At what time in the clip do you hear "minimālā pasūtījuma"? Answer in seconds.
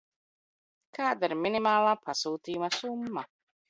1.43-2.75